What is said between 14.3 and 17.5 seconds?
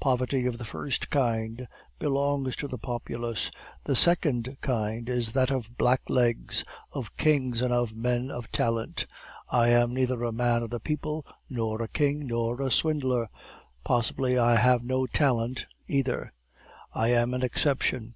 I have no talent either, I am an